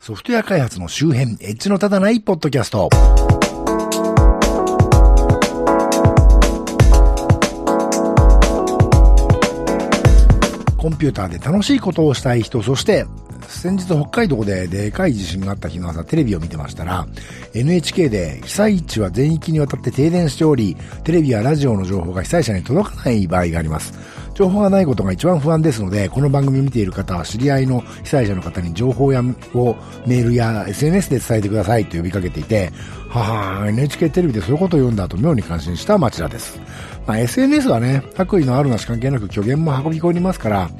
[0.00, 2.88] ソフトウェア開発の周辺、エッジの立たないポッドキャスト。
[10.78, 13.04] コンピューターで楽しいことをしたい人、そして、
[13.46, 17.06] 先日北海道ででかい地震があった日の朝テレビを見てましたら、
[17.52, 23.92] NHK で被災地は全域にわたって停電しており、テレビやラジオの情報が被災者に届かない場合があります。
[24.40, 29.76] 情報がないことが一番不安ですので、この番組を見ている方は知り合いの被災者の方に情報やを
[30.06, 32.72] メールや SNS で伝えてくださいと呼びかけていて、
[33.10, 36.58] はは NHK テレビでそういうことを言うんだと妙に感心した町田です。
[37.06, 40.70] まあ、SNS はね、悪意のあるなし関係なく虚言も運び込みますから、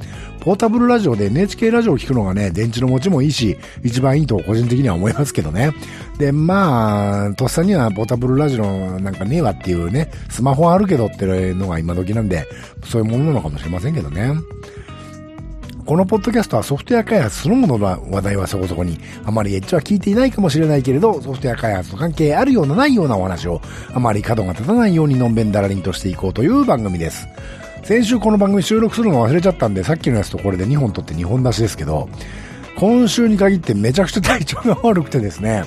[0.41, 5.71] ポータブルラジオで NHK ラジオを聞くのがね、電池の持ちもいいし、一番いいと個人的には思いますけどね。
[6.17, 12.47] で、まあ、とっさにはポータブルラジオなんかねえわっていうね、スマホはあるけどっていうのが今時なんで、
[12.83, 14.33] そういうものなのかもしれませんけどね。
[15.85, 23.61] このポッドキャストはソフトウェア開発そのものの話題はそこそこに、あまりエッジは聞いていないかもしれないけれど、ソフトウェア開発と関係あるようなないようなお話を、
[23.93, 27.27] あまり角が立たないようにのんべんだらりんとしていこうという番組です。
[27.83, 32.09] 先週この番組収録するの忘れちゃったんで、さっきのやつとこれで2本撮って2本出しですけど、
[32.77, 35.63] 今週に限ってめちゃくちゃ体調が悪くてですね、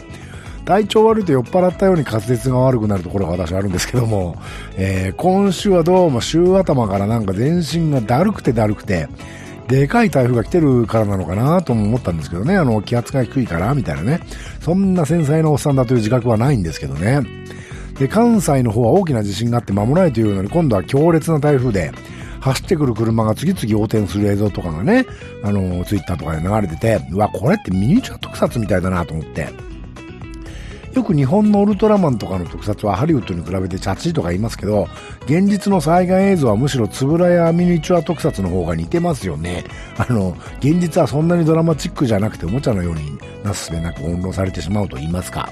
[0.64, 4.36] 体調悪いと酔っ払ったように滑舌が悪くなるところが私はあるんですけども、
[4.76, 9.08] えー、今週はどうも週頭からなんか全身がだるくてだるくて、
[9.66, 14.20] でかい台風が来てるからなのかなとも思ったんですけどね、あの、気圧が低いから、みたいなね。
[14.60, 17.20] そんな繊細なおっさんだという自覚はないんですけどね。
[17.98, 21.92] で、関西の方は大きな地震があって間もないというのに、今度は強烈な台風で、
[22.41, 25.06] 走ってくる車が次々横転する映像とかがね、
[25.42, 29.48] あの、ツイッターとかで流れてて、うわ、これってミニチュア特撮みたいだなと思って。
[30.95, 34.89] よく日本のウルトラマンとかの特撮はハリウッドに比べてチャチーとか言いますけど、
[35.25, 39.65] 現実の災害映像はむしろつぶらやミニチュア特撮の方が似てますよね。
[39.97, 45.50] あの、現実はそんなにドラマチックじゃなくておもちゃのようになすすべなく翻弄されてしまうと言いますか。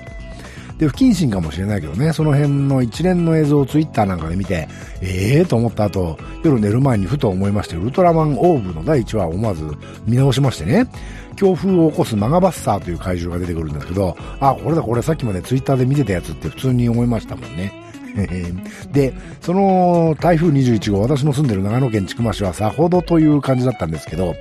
[0.82, 4.68] で、不謹慎かもしれないけどね、その辺の一連の映像をツイッターなんかで見て、
[5.00, 9.64] ええー、と思った後、夜寝る前にふと思いまして、ウルトラマンオーブの第1話を思わず
[10.06, 10.88] 見直しましてね、
[11.36, 17.81] 強風を起こすマガバッサーという怪獣が出てくるんですけど、あ、これだこれさっきまでツイッターで見てたやつって普通に思いましたもんね。
[18.92, 24.34] で、その台風21号、私の住んでる長野県千曲市はさほどという感じだったんですけど、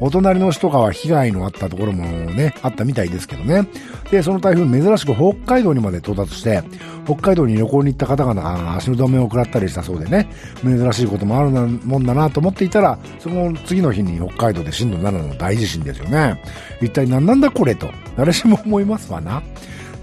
[0.00, 3.66] お隣の市とかは被害のあったところもね、あったみたいですけどね。
[4.10, 6.62] で、その台風珍しく北海道にまで到達して、
[7.04, 10.28] 北海道に旅行に行った方々足の止めを食らったりしたそうでね、
[10.62, 16.40] 珍しいこともあるもんだなと思っていたら、その次の日に北海道で震度7の大地震ですよね。
[16.80, 19.42] 一体何なんだこれと、誰しも思いますわな。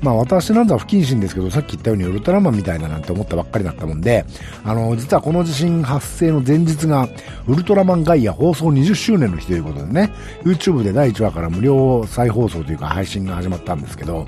[0.01, 4.25] まあ私なんざ不謹慎ですけど、さっき言ったようにウルトラマンみたいだなんて思ったばっかりだったもんで、
[4.63, 7.07] あの、実はこの地震発生の前日が、
[7.47, 10.11] ウルトラマンガイア放送20周年の日ということでね、
[10.43, 14.25] YouTube で第1話から無料再放送というか配信が始まったんですけど、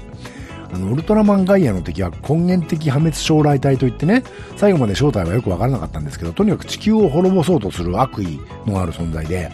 [0.72, 4.23] あの、ウルトラマンガイアの敵は根源的破滅将来体といってね、
[4.57, 9.51] 最後まで正体はよくわからなかったんですけど、とにかく地球を滅ぼそうとする悪意のある存在で、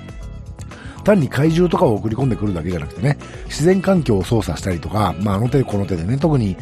[1.04, 6.58] 単に怪獣とかを送り込んでくるだけじゃなくてね、自然環境を操作したりとか、まあ、あの手この手でね、特に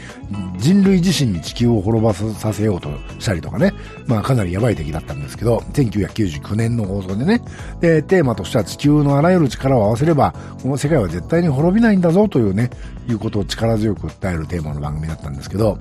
[0.57, 2.89] 人類自身に地球を滅ぼさせようと
[3.19, 3.73] したりとかね、
[4.05, 7.41] まあ、かなりやばい敵だったんですけど、1999年の放送でね、
[7.79, 12.69] で、テーマとしては地球のあらゆる力を合わせれば、この世界は絶対に滅びないんだぞというね、
[13.09, 15.77] いうことを力強く訴えるテーマの番組だったんですけど、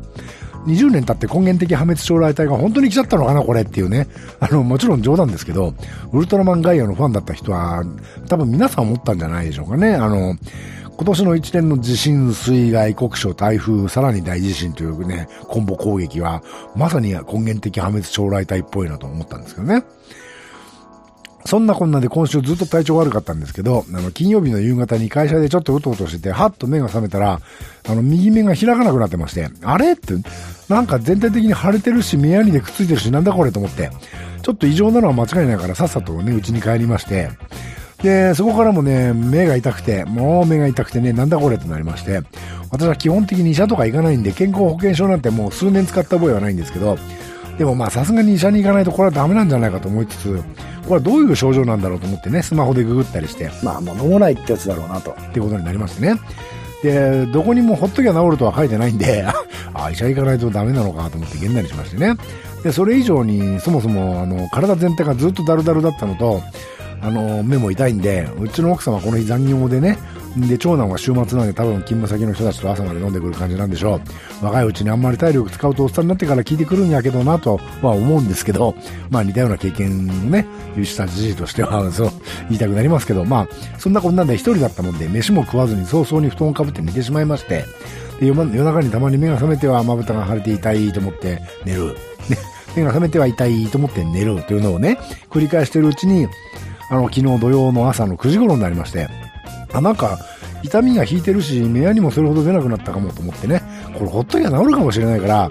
[0.67, 4.07] 20年経って根源的破滅将来体が本当に来ちゃったのかな、これっていうね。
[4.41, 5.75] あの、もちろん冗談ですけど、
[6.13, 7.85] ウルトラマンガイアのファンだった人は、
[8.29, 9.95] 多分皆さん思ったんじゃないでしょうかね。
[9.95, 10.37] あの、
[10.97, 16.43] 今年の一年の地震、水害、国書、台風、さらに大地震というね、コンボ攻撃は、
[16.75, 19.85] まさに根源的破滅将来体っぽいなと思ったんですけどね。
[21.47, 27.41] そんなこんなで今週ずっと体調悪かったんですけど、あの、金曜日の夕方に会社でちょっとうとうとしてて、はっと目が覚めたら、
[27.89, 29.93] あの、右目が開かなくなってまして、あれ？
[29.93, 30.15] って、
[30.69, 33.91] なんか全体的に腫れてるし、目やにでくっついてるし、なんだこれと思って、
[34.43, 37.31] ちょっと異常なのは間違いないからさっさとね、うちに帰りまして、
[38.03, 42.21] で、そこからもね、目が痛くて、もう目が痛くてね、なんだこれとなりまして、
[42.71, 46.99] 私は基本的に医者とか行かないんで、健康保険証なんてもう数年使った覚えはないんですけど、
[47.59, 50.43] でもまあさすがに医者に行かないとこれはダメなんじゃないかと思いつつ、
[50.85, 55.13] これはどういう症状なんだろうと思ってね、スマホでググったりして、まあもう飲もないってやつだろうなと。
[55.13, 56.21] ってことになりましてね。
[56.83, 59.25] で、どこにもほっときゃ治るとは書いてないんで、
[59.75, 62.15] あ、医者行かないとダメなのかと思ってげんなりしましてね。
[62.63, 66.43] で、それ以上に、そもそも、あの、体全体がずっとダルダルだったのと、
[67.01, 69.99] あの、目も痛いんで、うちの奥様この日残業でね、
[70.37, 74.01] で、長男は週末なんで多分勤務先の人たちと朝まで飲んでくる感じなんでしょ
[74.43, 74.45] う。
[74.45, 78.75] 若いうちにあんまり体力使うとおっさんになってから聞いてくるんやけどなとは思うんですけど、
[79.11, 80.47] まあ似たような経験をね、
[80.77, 82.11] 有したじじとしては、そう、
[82.49, 83.49] 言いたくなりますけど、まあ、
[83.79, 87.65] そんなこんなんで一人だったもんで、飯も食わずに早々に布団をかぶって寝てしまいまして、
[88.21, 91.97] で夜中にたまに目が覚めてはまぶたが腫れて痛いと思って寝る。
[92.77, 94.99] 目が覚めては痛いと思って寝るというのをね、
[95.31, 96.29] 繰り返してるうちに、
[96.91, 99.09] あの、昨日土曜の朝の9時頃になりまして、
[99.77, 100.19] あ、なんか、
[100.63, 103.63] 痛みが引いてるし、目やにもそれほど出なくなったかもと思ってね、
[103.95, 105.51] これほっときゃ治るかもしれないから、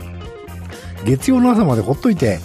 [1.05, 2.39] 月曜の朝までほっといて、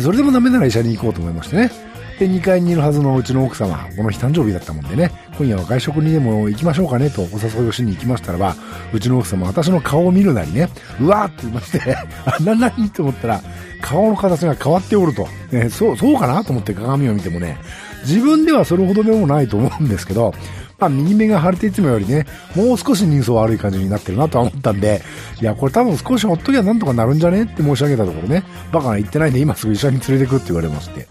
[0.00, 1.70] それでもダメなら医者に行こうと思いましてね。
[2.18, 8.56] で、2階にいるはずのうちの奥様、この日誕生日だったもんでね、今夜は外食にでも行きましょうかねとお誘いをしに行きましたらば、
[8.94, 13.42] うちの奥様、私の顔を見るなりね、うわーって言いまして、 あ、な、なにと思ったら、
[13.82, 15.28] 顔の形が変わっておると。
[15.52, 17.58] ね、そう、そうかなと思って鏡を見てもね、
[18.06, 20.32] 自分ではそれほどでもないと思うんですけど、
[20.78, 25.02] まあ、右目が腫れていつもよりね、もう少し人相悪い感じになってるなとは思ったんで、
[25.40, 31.06] いや、これ多分少しほっときゃなんとかなるんじゃねって申し上げたところね、バカな言ってないんで今すぐ医者に連れてくって言われまして。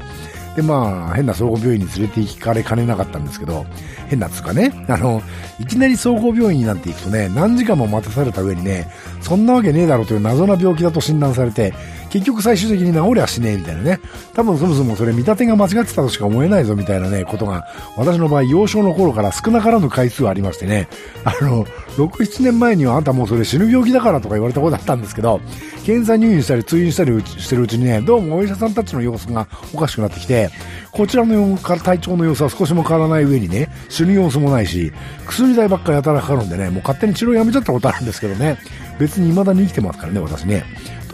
[0.55, 3.65] で、まあ、変な総合病院に連れて行かれかねなかったんですけど、
[4.07, 5.21] 変なつかね、あの、
[5.59, 8.87] いきなり総合病院になっていくとね、何時間も待たされた上にね、
[9.21, 11.73] そんなわけねえだろうという謎な病気だと診断されて、
[12.15, 13.99] 結局最終的に治りゃしねえみたいなね。
[14.33, 17.67] 多分そもそもそれ見立てが間違ってたとしか思えないぞみたいなね、ことが、
[17.97, 20.87] 私の場合幼少の頃から少なからぬ回数ありましてね、
[21.25, 21.65] あの、
[21.97, 25.41] 6、7年前にはあんたもうそれ死ぬ病気だからとか言われたことあったんですけど、
[25.85, 30.51] 検査入院したり通院したりしてるうちにね、どうもお医者さんたちの様子がおかしくなってきて、
[30.93, 34.93] こちらの体調の様子は少しも変わらない上にね、死ぬ様子もないし、
[35.27, 38.57] 薬代ばっかりやたらかかるんでね、もう勝手に治療やめちゃったことあるんですけどね、
[38.99, 40.63] 別に未だに生きてますからね、私ね。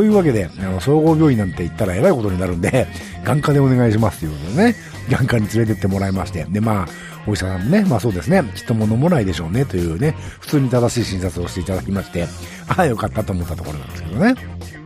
[0.02, 2.88] というわけで、あの、総合病院なんて行ったらえらいことになるんで、
[3.24, 4.76] 眼科でお願いしますということでね、
[5.12, 6.92] 眼科に連れてってもらいまして、で、まあ、
[7.28, 12.28] お医者さんもね、まあそうですね、きっとも飲もないでしょうねというね、普通に正しい診察をしていただきまして、
[12.68, 14.81] ああ、よかったと思ったところなんですけどね。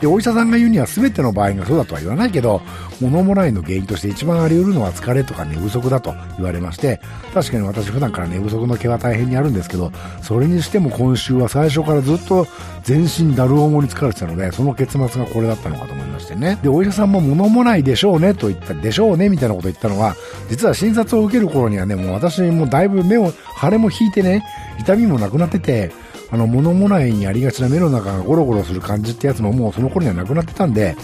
[0.00, 2.60] で、お医者さんが言うには全ての場合がそうだとは言わないけど、
[3.00, 7.00] 物もらいの原因として一番あり得るのは疲れとか寝不足だと言われまして、
[7.32, 9.92] 確かに私普段から寝不足の毛は大変にあるんですけど、
[10.22, 12.46] それにしても今週は最初からずっと
[12.82, 16.58] 全身だる重に疲れてたので、その結末がこれだったのかと思いましてね。
[16.62, 20.16] で、お医者さんも物もないでしょうねと言った、でしょうねみたいなこと言ったのは、
[20.48, 24.44] 実は診察を受ける頃にはね、もう私もだいぶ目を、腫れも引いてね、
[24.78, 25.92] 痛みもなくなってて、
[26.30, 30.96] あの、物もらいにありがちな目の中がゴロゴロする感じってやつももうその頃にはなくなってたんで、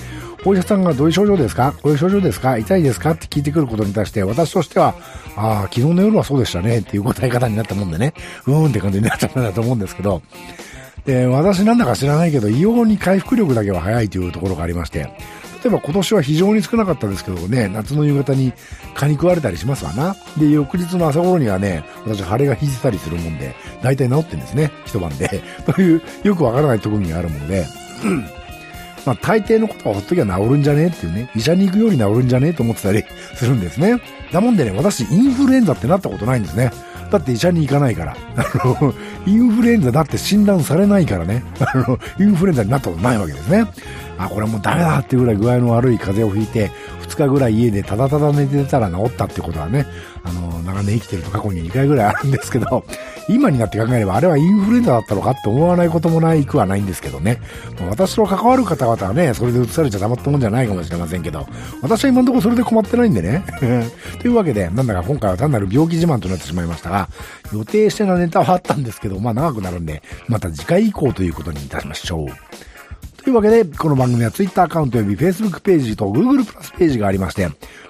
[0.45, 1.75] お医者さんがどういう症状ですか？
[1.83, 2.57] こういう症状ですか？
[2.57, 3.11] 痛いですか？
[3.11, 4.95] って聞いてくることに対して、私としては、
[5.37, 8.15] ああ、昨日の夜はそうでしたねっていう答え方になったもんでね、
[8.47, 10.23] うーんって感じになっちゃったんだと思うんですけど、
[11.05, 15.11] で、私なんだか知らないけど、異様に回復力だけは早いというところがありまして、
[15.67, 18.53] えば今年は非常に少なかったですけどね、夏の夕方に
[18.95, 20.17] 蚊に食われたりしますわな。
[20.39, 25.43] で、翌日の朝頃にはね、私腫れが引いてたりするもんで、大体治ってんですね、一晩で。
[25.67, 27.67] という、よくわからない特技があるもので、
[28.05, 28.25] う ん
[29.07, 33.05] まあ大抵のことはほっときゃ治るんじゃねえっていうね、医者に行くより治るんじゃねえと思ってたり
[33.35, 34.01] するんですね。
[34.33, 36.71] だもんでね、私インフルエンザってなったことないんですね。
[37.11, 38.17] だって医者に行かないから。
[38.37, 38.45] あ
[38.81, 38.95] の、
[39.27, 41.45] インフルエンザだって診断されないからね。
[41.61, 43.67] あの、インフルエンザになったことないわけですね。
[44.19, 46.71] あ、これもうダメだっていうぐらい具合の悪い風邪をひいて、
[47.09, 49.87] 2日ぐらい家でただただ寝てたら治ったってことはね、
[50.23, 52.85] あの、長年生きてると過去に2回ぐらいあるんですけど、
[53.31, 57.41] 今になって考えればあれはインフルエンザだったのかって思わないこともないくはないんですけどね。
[57.89, 61.47] 私と関わる方々はね、それで移されちゃたまったもんじゃないかもしれませんけど、
[61.81, 63.45] 私は今のところそれで困ってないんでね。
[64.21, 67.09] というわけで、なんだか今回は単なる病気自慢となってしまいましたが、
[67.53, 72.27] 予定してたネタはあったんですけど、まあ長くなるんで、また次回以降ということにいたしましょう。
[73.23, 77.49] というわけで、この番組は Twitter アカウント及び Facebook ページと Google プラスページがありまして、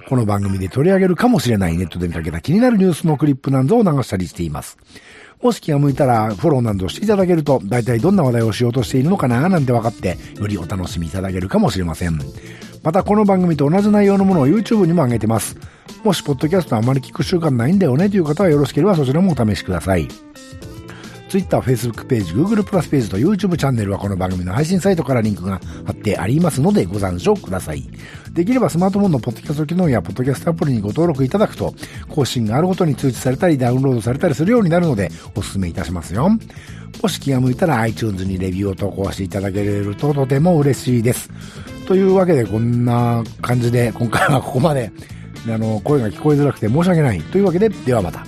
[0.08, 4.76] この番組で取り上げるかもしれないネットで見かけた気になるニュースのクリップなどを流したりしています。
[5.42, 12.18] もし気が向いたらフォローなどしていただけると、大体どんな話題をしようとしているのかななんて分かって、よりお楽しみいただけるかもしれません。
[12.82, 15.56] またこの番組と同じ内容のものを YouTube にも上げてます。
[16.04, 20.08] もしポッドキャストあまり聞く習慣ないんだよねという方はよろしければそちらもお試しください。
[21.30, 27.88] Twitter、Facebook ページ、Google プラスページと YouTube チャンネルはこの番組の配信サイトからリンクが貼ってありますのでご参照ください。
[28.32, 31.72] できればスマートフォンのポッドキャスト機能やポッドキャストアプリにご登録いただくと、
[32.08, 36.30] 更新があるごとに通知されたりダウンロードされたりするようになるのでお勧めいたしますよ。
[37.00, 41.30] もし気が向いたら iTunes にレビューを投稿していただけるととても嬉しいです。
[41.86, 44.90] というわけでこんな感じで今回はここまで
[45.46, 47.20] あの声が聞こえづらくて申し訳ない。
[47.20, 48.26] というわけで、ではまた。